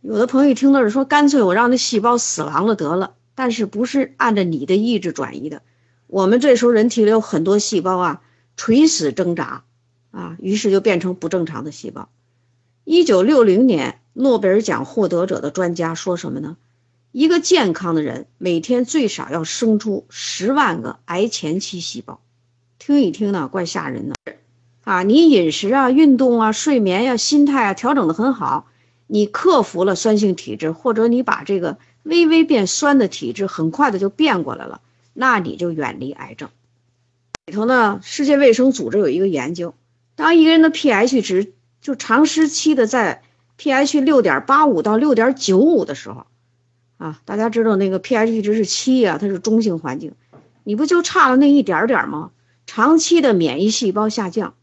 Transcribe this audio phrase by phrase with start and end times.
[0.00, 5.62] 有的朋友一听到是说，干脆我让那细胞死亡了得了，但是不是按照你的意志转移的？
[6.06, 8.22] 我们这时候人体里有很多细胞啊，
[8.56, 9.64] 垂死挣扎
[10.12, 12.08] 啊，于是就变成不正常的细胞。
[12.84, 16.56] 一九六零年，诺贝尔奖获得者的专家说什么呢？
[17.10, 22.20] 一个健康的人每天最少要生出十万个癌前期细胞。
[22.78, 24.14] 听一听呢，怪吓人的
[24.84, 25.02] 啊！
[25.02, 28.68] 你饮食啊、运动啊、睡眠呀、心态啊调整的很好。
[29.08, 34.80] 你克服了酸性体质，或者你把这个微微变酸的体质很快的就变过来了，
[35.12, 36.50] 那你就远离癌症。
[37.46, 39.74] 里头呢，世界卫生组织有一个研究，
[40.14, 43.22] 当一个人的 pH 值就长时期的在
[43.58, 46.26] pH 六点八五到六点九五的时候，
[46.98, 50.12] 啊，大家知道那个 pH 值是七啊，它是中性环境，
[50.64, 52.30] 你不就差了那一点点吗？
[52.66, 54.54] 长期的免疫细胞下降，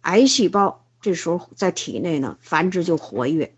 [0.00, 3.54] 癌细胞这时候在体内呢繁殖就活跃。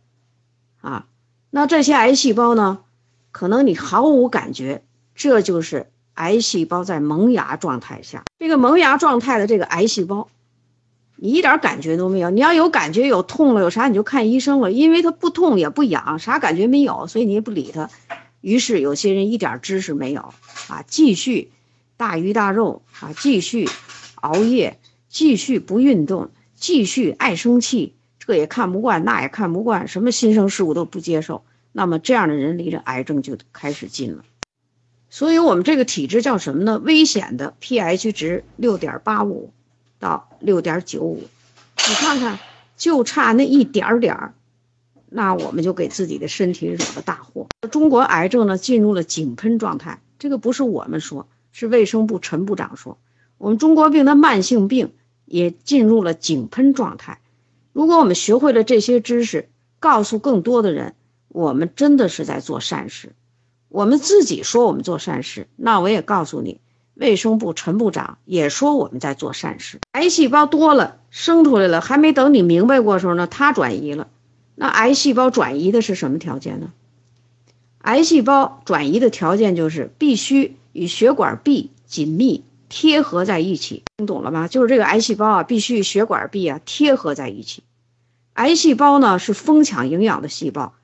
[0.87, 1.07] 啊，
[1.51, 2.79] 那这些癌细胞呢？
[3.33, 4.85] 可能你毫无感觉，
[5.17, 8.23] 这就是癌细胞在萌芽状态下。
[8.39, 10.29] 这个萌芽状态的这个癌细胞，
[11.17, 12.31] 你一点感觉都没有。
[12.31, 17.91] 你要有感觉，有痛了，有啥你就看医生了，因为它不痛也不痒，啥感觉没有，所以你也不理它。
[18.41, 20.33] 于是有些人一点知识没有
[20.69, 21.51] 啊，继续
[21.97, 23.69] 大鱼大肉啊，继续
[24.15, 27.95] 熬夜，继续不运动，继续爱生气。
[28.27, 31.45] 这也看不惯，那也看不惯，什么新生事物都不接受。
[31.71, 34.25] 那么这样的人离着癌症就开始近了。
[35.09, 36.79] 所以，我们这个体质叫什么呢？
[36.79, 39.53] 危险的 pH 值六点八五
[40.01, 41.23] 到六点九五。
[41.77, 42.41] 你看看，
[42.77, 44.35] 就差那一点点儿，
[45.09, 47.47] 那我们就给自己的身体惹了大祸。
[47.71, 52.99] 中国癌症呢进入了井喷状态，这个不是我们说，是卫生部陈部长说，
[53.39, 54.93] 我们中国病的慢性病
[55.25, 57.21] 也进入了井喷状态。
[57.77, 60.95] 如果我们学会了这些知识，告诉更多的人，
[61.29, 63.13] 我们真的是在做善事。
[63.69, 66.59] 我们自己说我们做善事，那我也告诉你，
[66.95, 69.79] 卫生部陈部长也说我们在做善事。
[69.93, 74.09] 癌细胞多了，生出来了，还没等你明白过时候呢，它转移了。
[74.55, 76.73] 那癌细胞转移的是什么条件呢？
[77.83, 82.43] 癌细胞转移的条件就是必须与血管壁紧密。
[82.69, 84.49] 贴合在一起，听懂了吗？
[84.49, 87.63] 就是这个癌细胞啊，必须血管壁啊贴合在一起。
[88.35, 90.75] 癌细胞呢是疯抢营养的细胞，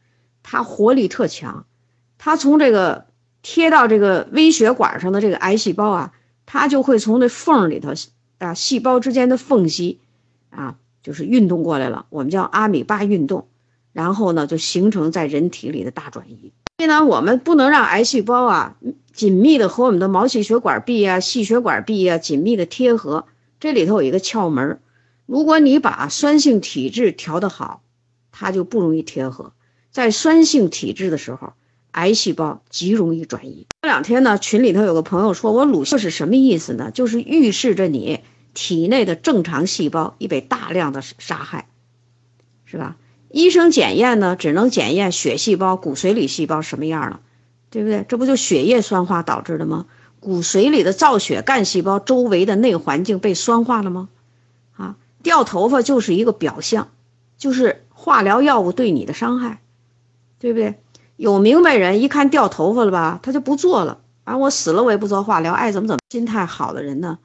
[0.43, 1.67] 它活力特强。
[2.19, 3.07] 它从这个
[3.43, 6.13] 贴到这个微血管上的这个癌细胞啊，
[6.47, 7.93] 它就会从那缝里头
[8.39, 9.99] 啊，细胞之间的缝隙
[10.51, 12.07] 啊，就是运动过来了。
[12.11, 13.49] 我们叫阿米巴运动，
[13.93, 16.53] 然后呢就形成在人体里的大转移。
[16.79, 18.77] 所以呢，我们不能让癌细胞啊。
[19.13, 23.27] 紧密的和我们的毛细血管壁啊、细血管壁啊紧密的贴合，
[23.61, 24.81] 这里头有一个窍门
[25.27, 27.83] 如果你把酸性体质调得好，
[28.31, 29.53] 它就不容易贴合。
[29.91, 31.53] 在酸性体质的时候，
[31.91, 33.67] 癌细胞极容易转移。
[33.83, 36.91] 这两天呢，群里头有个朋友说我乳腺是什么意思呢？
[36.91, 38.21] 就是预示着你
[38.55, 41.69] 体内的正常细胞已被大量的杀害，
[42.65, 42.97] 是吧？
[43.33, 47.21] 医生检验呢，只能检验血细胞、骨髓里细胞什么样了。
[47.71, 48.05] 对不对？
[48.07, 49.87] 这不就血液酸化导致的吗？
[50.21, 54.11] 骨髓里的造血干细胞周围的内环境被酸化了吗？
[54.77, 56.89] 啊，掉头发就是一个表象，
[57.39, 59.63] 就是化疗药物对你的伤害，
[60.39, 60.75] 对不对？
[61.17, 64.01] 有明白人一看掉头发了吧，他就不做了。
[64.25, 65.99] 啊，我死了我也不做化疗，爱怎么怎么。
[66.11, 67.19] 心态好的人呢，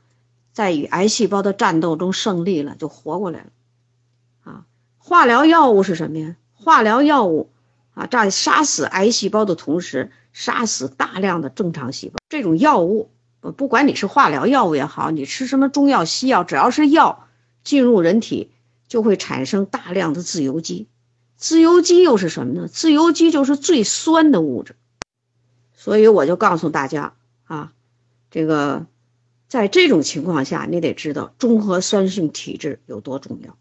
[0.53, 3.47] 在与癌细胞的战斗中胜利了，就活过来了。
[5.07, 6.35] 化疗药物是什么呀？
[6.53, 7.49] 化疗药物
[7.93, 10.11] 啊，在杀死癌细胞的同时。
[10.33, 13.09] 杀死大量的正常细胞，这种药物，
[13.55, 17.27] 不管你是化疗药物也好，你吃什么中药西药，只要是药
[17.63, 18.51] 进入人体，
[18.87, 20.87] 就会产生大量的自由基。
[21.37, 22.67] 自由基又是什么呢？
[22.67, 24.75] 自由基就是最酸的物质。
[25.75, 27.15] 所以我就告诉大家
[27.45, 27.73] 啊，
[28.29, 28.85] 这个
[29.47, 33.57] 在这种情况下，你得知道中和酸性体质有多重要。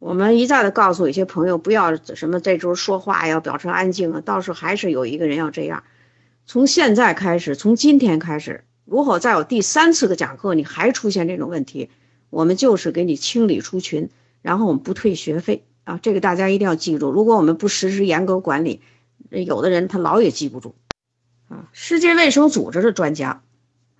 [0.00, 5.84] 我们一再的告诉一些朋友，不要什么这周说话要保持安静啊，到时候还是有一个人要这样。
[6.46, 11.90] 从现在开始，从今天开始，如果再有第三次的讲课，你还出现这种问题，
[12.30, 14.08] 我们就是给你清理出群，
[14.40, 17.10] 然后我们不退学费啊，这个大家一定要记住。
[17.10, 18.80] 如果我们不实施严格管理，
[19.28, 20.74] 有的人他老也记不住
[21.50, 21.68] 啊。
[21.72, 23.42] 世界卫生组织的专家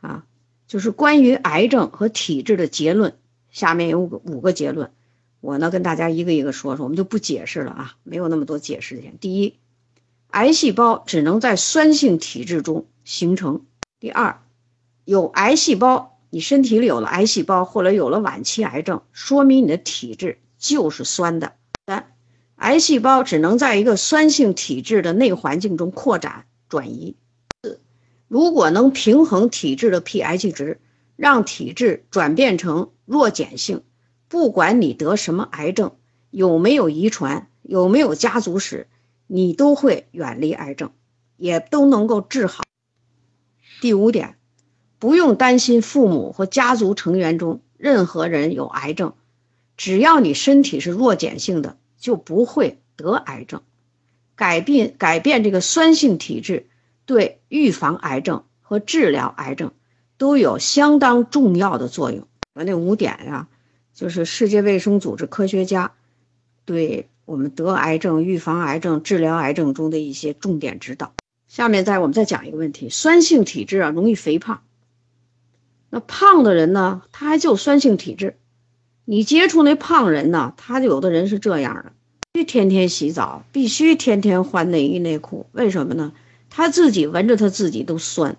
[0.00, 0.24] 啊，
[0.66, 3.18] 就是关于癌症和体质的结论，
[3.50, 4.90] 下面有五个结论。
[5.40, 9.02] 我呢，跟大家一个一个说说，我们就不解释了啊，没有那么多解释的。
[9.20, 9.56] 第一，
[10.28, 13.64] 癌细胞只能在酸性体质中形成。
[13.98, 14.42] 第二，
[15.04, 21.54] 有癌细胞，你身体里有了癌细胞，或者有了晚期癌症，说明你的体质就是酸的。
[21.86, 22.12] 三，
[22.56, 27.16] 癌细胞只能在一个酸性体质的内环境中扩展转移。
[27.62, 27.80] 四，
[28.28, 30.80] 如果能平衡体质的 pH 值，
[31.16, 33.82] 让体质转变成弱碱性，
[34.30, 35.96] 不管你得什么癌症，
[36.30, 38.86] 有没有遗传，有没有家族史，
[39.26, 40.92] 你都会远离癌症，
[41.36, 42.62] 也都能够治好。
[43.80, 44.36] 第五点，
[45.00, 49.14] 不用担心父母或家族成员中任何人有癌症，
[49.76, 53.62] 只要你身体是弱碱性的，就不会得癌症。
[54.36, 56.68] 改变改变这个酸性体质，
[57.04, 59.72] 对预防癌症和治疗癌症
[60.18, 62.28] 都有相当重要的作用。
[62.54, 63.48] 那五点呀，
[64.00, 65.92] 就是世界卫生组织科学家
[66.64, 71.12] 对我们得癌症、预防癌症、治疗癌症中的一些重点指导。
[71.48, 74.62] 下面再我们再讲一个问题：酸性体质啊，容易肥胖。
[75.90, 78.36] 那胖的人呢，他还就酸性体质。
[79.04, 81.92] 你接触那胖人呢，他有的人是这样的，
[82.32, 85.44] 必须天天洗澡，必须天天换内衣内裤。
[85.52, 86.14] 为什么呢？
[86.48, 88.38] 他自己闻着他自己都酸。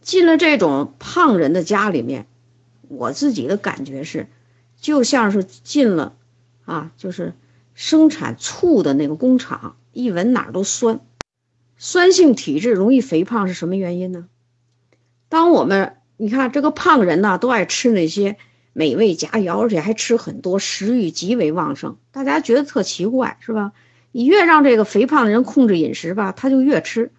[0.00, 2.28] 进了这种胖人的家里面，
[2.88, 4.26] 我自己的感觉是，
[4.80, 6.16] 就像是进了
[6.64, 7.34] 啊，就是
[7.74, 11.00] 生产醋的那个工厂，一闻哪儿都酸。
[11.76, 14.26] 酸性体质容易肥胖是什么原因呢？
[15.28, 18.36] 当我们你看这个胖人呢，都爱吃那些
[18.72, 21.96] 美味佳肴，而且还吃很多，食欲极为旺盛。
[22.10, 23.72] 大家觉得特奇怪是吧？
[24.10, 27.12] 你越让这个肥胖的人控制饮食吧，他就越吃。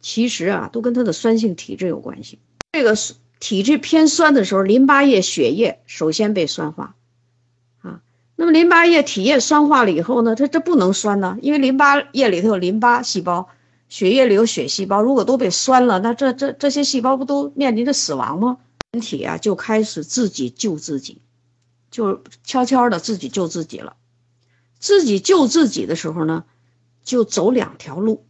[0.00, 2.38] 其实啊，都跟他的酸性体质有关系。
[2.72, 2.96] 这个
[3.40, 6.94] 体质偏酸的时候，淋巴液、血液首先被酸化
[7.80, 8.02] 啊。
[8.36, 13.48] 那么淋巴液、体液酸化了以后呢，它这不能酸呢，因为淋巴液里头有淋巴细胞。
[13.88, 18.58] 血液里有血细胞，如果都被酸了，那这这这些细胞不都面临着死亡吗？
[18.92, 21.20] 人体啊就开始自己救自己，
[21.90, 23.96] 就悄悄的自己救自己了。
[24.78, 26.44] 自己救自己的时候呢，
[27.02, 28.24] 就走两条路，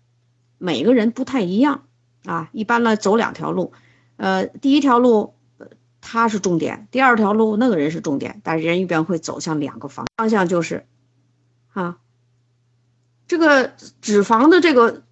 [0.56, 1.82] 每个人不太一样
[2.24, 2.48] 啊。
[2.52, 3.74] 一般呢走两条路，
[4.20, 5.34] 呃，第一条路
[6.00, 10.84] 他是重点，第二条路那个人是重点，但是人一般会走向两个方方向，就是
[11.72, 11.98] 啊，
[13.26, 15.02] 这个脂肪的这个。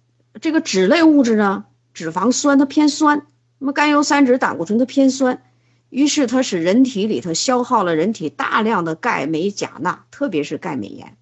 [0.41, 3.25] 这个脂类物质呢，脂肪酸它偏酸，
[3.57, 5.41] 那么甘油三酯、胆固醇它偏酸，
[5.89, 11.17] 于是它使人体里头消耗了人体大量的钙、镁、钾、钠，特别是钙、镁、盐，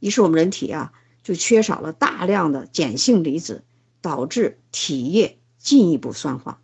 [0.00, 0.92] 于是我们人体啊
[1.22, 3.62] 就缺少了大量的碱性离子，
[4.02, 6.60] 导致体液进一步酸化。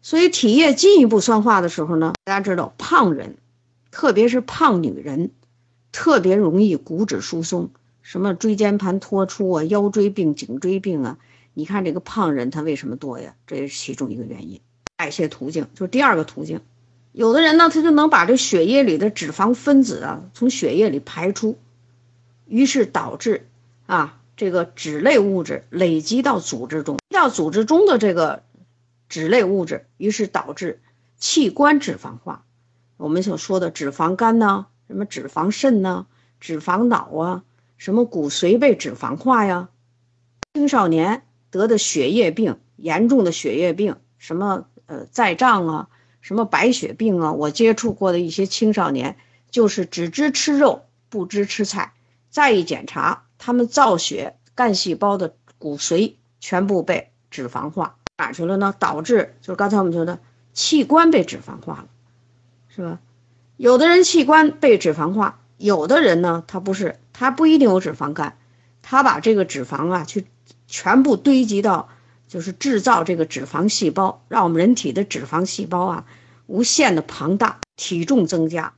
[0.00, 3.36] 所以体液进一步酸化的时候呢，大家知道胖人，
[3.90, 5.30] 特别是胖女人，
[5.92, 7.70] 特别容易骨质疏松。
[8.02, 11.18] 什么椎间盘突出啊，腰椎病、颈椎病啊？
[11.52, 13.34] 你看这个胖人他为什么多呀？
[13.46, 14.60] 这也是其中一个原因。
[14.96, 16.60] 代谢途径就是第二个途径，
[17.12, 21.58] 有的人呢，他就能把这血液里的脂肪分子啊从血液里排出，
[22.46, 23.46] 于是导致
[23.86, 28.42] 啊这个脂类物质累积到组织中，到组织中的这个
[29.08, 30.80] 脂类物质，于是导致
[31.16, 32.44] 器官脂肪化。
[32.96, 36.06] 我们所说的脂肪肝呢，什么脂肪肾呢，
[36.40, 37.44] 脂肪脑啊。
[37.76, 39.68] 什么骨髓被脂肪化呀？
[40.54, 45.88] 青少年得的血液病，严重的血液病，什么呃再胀啊，
[46.20, 47.32] 什么白血病啊？
[47.32, 49.16] 我接触过的一些青少年，
[49.52, 51.92] 就是只知吃肉，不知吃菜。
[52.30, 58.74] 再一检查，他们造血干细胞的骨髓全部被脂肪化，哪去了呢？
[58.78, 60.18] 导致就是刚才我们说的
[60.52, 61.86] 器官被脂肪化了，
[62.68, 62.98] 是吧？
[63.56, 66.98] 有的人器官被脂肪化，有的人呢，他不是。
[67.12, 68.36] 他不一定有脂肪肝，
[68.80, 70.26] 他把这个脂肪啊，去
[70.68, 71.88] 全部堆积到，
[72.28, 76.06] 就是制造这个脂肪细胞，让我们人体的脂肪细胞啊，
[76.46, 78.72] 无限的庞大，体重增加，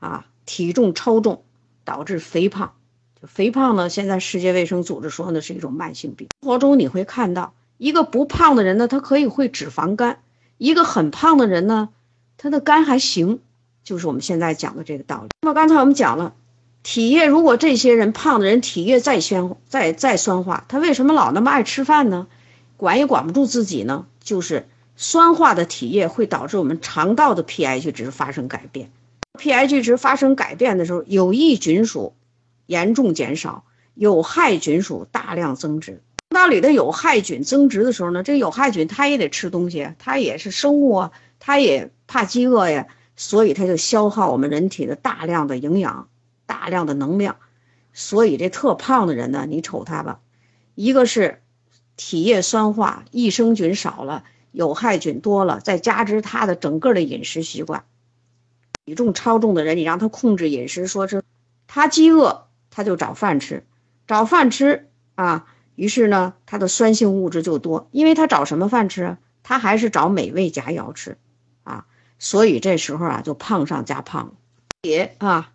[0.00, 1.44] 啊，体重超重，
[1.84, 2.74] 导致肥胖。
[3.22, 6.26] 肥胖呢，现在世界卫生组织说呢是一种慢性病。
[6.42, 10.14] 生活中你会看到，一个不胖的人呢，他可以会脂肪肝；
[10.56, 11.90] 一个很胖的人呢，
[12.38, 13.40] 他的肝还行，
[13.82, 15.28] 就是我们现在讲的这个道理。
[15.42, 16.32] 那么刚才我们讲了。
[16.82, 22.26] 体液如果这些人胖的人体液再酸再再酸化，他为什么老那么爱吃饭呢？
[22.78, 24.06] 管也管不住自己呢？
[24.22, 28.90] 就是酸化的体液会导致我们肠道的 pH 值发生改变
[29.38, 32.14] ，pH 值发生改变的时候，有益菌属
[32.64, 33.64] 严重减少，
[33.94, 36.00] 有害菌属大量增殖。
[36.46, 42.86] 里的有害菌增殖的时候呢，这有害菌它也得吃东西，它也是生物啊，它也怕饥饿呀，
[43.16, 46.08] 所以它就消耗我们人体的大量的营养。
[46.46, 47.36] 大量的能量，
[47.94, 50.20] 所以这特胖的人呢，你瞅他吧，
[50.74, 51.40] 一个是
[51.96, 57.84] 体液酸化，益生菌少了，有害菌多了，再加之他的整个的饮食习惯，
[58.84, 61.22] 体重超重的人，你让他控制饮食，说是
[61.66, 63.64] 他饥饿，他就找饭吃，
[64.06, 69.18] 找饭吃啊，于是呢，他的酸性物质就多，因为他找什么饭吃啊？
[69.42, 71.18] 他还是找美味佳肴吃
[71.64, 71.86] 啊，
[72.18, 74.34] 所以这时候啊，就胖上加胖。
[74.82, 75.52] 也啊，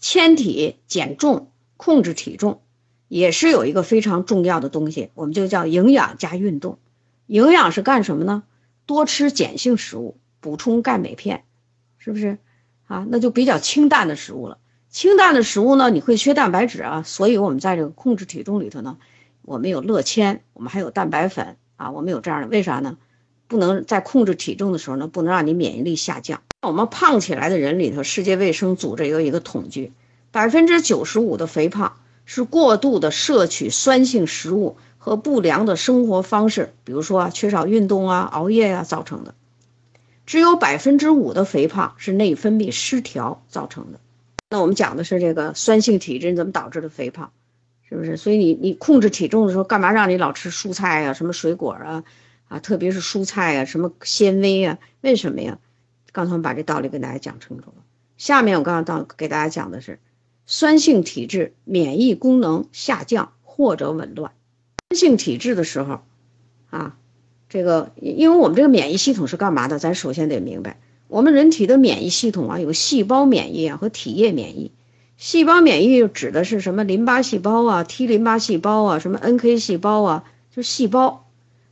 [0.00, 2.60] 纤体减重，控制体重，
[3.08, 6.78] 也是有一个非常重要的东西，我们就叫营养加运动。
[7.26, 8.42] 营养是干什么呢？
[8.86, 11.44] 多吃碱性食物，补充钙镁片，
[11.98, 12.38] 是不是？
[12.86, 14.58] 啊，那就比较清淡的食物了。
[14.90, 18.98] 清淡的食物呢，你会缺蛋白质啊，所以我们在这个控制体重里头呢，
[19.44, 22.96] 我们有乐纤，我们还有蛋白粉啊，我们有这样的，为啥呢？
[23.46, 26.42] 不能在控制体重的时候呢，不能让你免疫力下降。
[26.62, 29.92] 我们胖起来的人里头，世界卫生组织有一个统计，
[30.30, 39.34] 百分之九十五的肥胖是过度的摄取酸性食物和不良的生活方式，比如说缺少运动啊、熬夜啊造成的。
[40.24, 44.00] 只有百分之五的肥胖是内分泌失调造成的。
[44.48, 47.30] 那我们讲的是这个酸性体质怎么导致的肥胖，
[47.88, 48.16] 是不是？
[48.16, 52.04] 所以你你控制体重的时候，干嘛让你老吃蔬菜啊、什么水果啊
[52.48, 54.78] 啊，特别是蔬菜啊、什么纤维啊？
[55.00, 55.58] 为什么呀？
[56.12, 57.82] 刚才我们把这道理跟大家讲清楚了。
[58.16, 59.98] 下面我刚刚到给大家讲的是，
[60.46, 64.32] 酸性体质免疫功能下降或者紊乱。
[64.90, 66.02] 酸性体质的时候，
[66.70, 66.96] 啊，
[67.48, 69.78] 这个因为我们这个免疫系统是干嘛的？
[69.78, 74.70] 咱首先得明白，我们人体的免疫系统啊，有细胞免疫啊和体液免疫。
[75.16, 76.84] 细胞免疫指的是什么？
[76.84, 81.26] 淋巴细胞啊，T 淋巴细胞啊，什么 NK 细胞啊，就细胞。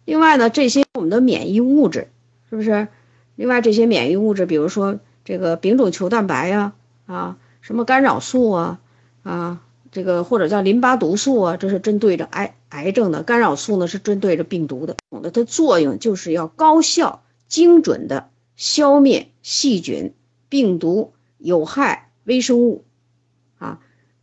[0.04, 2.08] 另外呢，这些我们的免疫物质
[2.48, 2.88] 是不是？
[3.34, 6.74] 另外，这些免疫物质，比如说这个丙种球蛋白呀，
[7.06, 8.80] 啊，什么干扰素啊，
[9.22, 14.96] 啊，这个或者叫淋巴毒素啊，这是针对着癌癌症的；干扰素呢是针对着病毒的。
[15.10, 20.12] 它的作用就是要高效、精准的消灭细菌、
[20.48, 22.84] 病毒、有害微生物，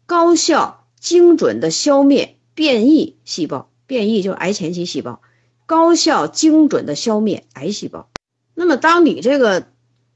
[0.10, 5.22] 高效、精准的消灭变异细胞，变异就是癌前期细胞，
[5.68, 8.10] 高效、精准的消灭癌细胞。
[8.56, 9.68] 那么，当你这个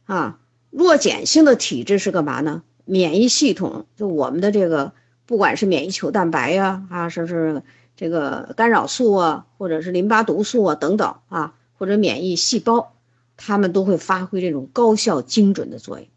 [0.05, 0.39] 啊
[0.71, 2.63] 弱碱性的体质是干嘛呢？
[2.85, 4.93] 免疫系统就我们的这个，
[5.27, 7.62] 不管是免疫球蛋白呀，啊，说是
[7.95, 12.95] 这个干扰素啊，或者是淋巴毒素啊等等啊，或者免疫细胞，
[13.38, 16.07] 它们都会发挥这种高效精准的作用。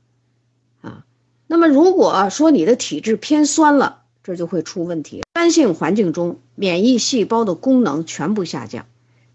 [1.46, 5.22] 那么，如果说你的体质偏酸了，这就会出问题。
[5.34, 8.86] 酸性环境中，免疫细胞的功能全部下降，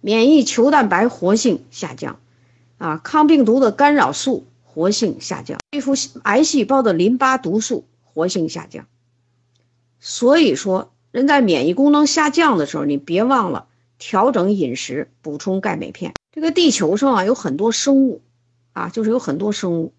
[0.01, 2.19] 免疫球蛋白活性下降。
[2.77, 8.87] 啊，抗病毒的干扰素活性下降，对付癌细胞的淋巴毒素活性下降。
[9.99, 13.67] 所以说，人在免疫功能下降的时候，你别忘了
[13.99, 16.13] 调整饮食，补充钙镁片。
[16.31, 18.21] 这个地球上啊，有很多生物，
[18.73, 19.93] 啊，就是有很多生物，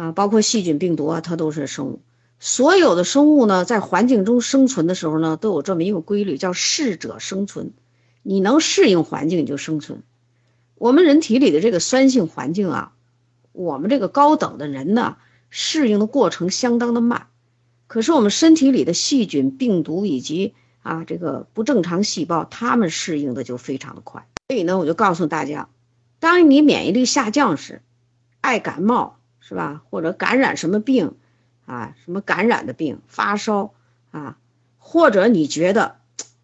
[0.00, 2.00] 啊，包括细菌、病毒啊，它都是生物。
[2.38, 7.72] 所有的生物呢，在环境中生存的时候呢，都有这么一个规律，叫适者生存。
[8.22, 10.02] 你能适应环境，你就生存。
[10.76, 12.92] 我们人体里的这个酸性环境啊，
[13.52, 15.18] 我们这个高等的人呢，
[15.50, 17.26] 适应的过程相当的慢。
[17.86, 24.26] 可是我们身体里的细菌、病毒以及啊这个不正常细胞，它们适应的就非常的快。
[24.48, 25.68] 所以呢，我就告诉大家，
[26.20, 27.82] 当你免疫力下降时，
[28.40, 29.82] 爱感冒是吧？
[29.90, 31.14] 或者感染什么病
[31.66, 31.96] 啊？
[32.04, 33.74] 什么感染的病、发烧
[34.12, 34.38] 啊？
[34.78, 35.96] 或者你觉得？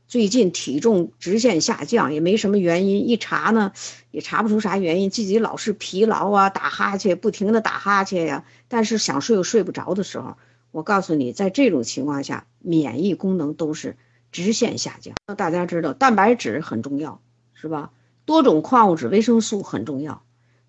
[0.09, 3.73] 最近体重直线下降，也没什么原因，一查呢，
[4.13, 10.37] 也查不出啥原因，自己老是疲劳啊，打哈欠，不停的打哈欠呀，但是想睡又睡不着的时候，
[10.71, 13.97] 我告诉你，在这种情况下，免疫功能都是
[14.31, 15.17] 直线下降。
[15.27, 17.21] 那大家知道，蛋白质很重要，
[17.53, 17.91] 是吧？
[18.25, 20.23] 多种矿物质、维生素很重要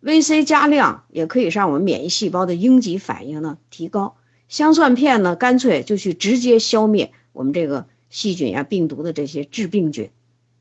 [0.07, 4.15] ，VC 加量也可以让我们免疫细胞的应激反应呢提高。
[4.47, 7.85] 香蒜片呢，干脆就去直接消灭我们这个。
[8.09, 10.11] 细菌呀、病毒的这些致病菌，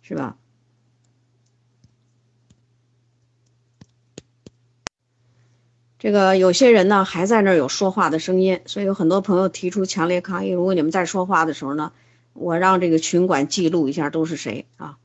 [0.03, 0.37] 是吧？
[6.01, 10.51] 这个有些人呢还在那儿有说话的声音，所以有很多朋友提出强烈抗议。
[10.51, 11.93] 如果你们在说话的时候呢，
[12.33, 14.99] 我让这个群管记录一下都是谁啊？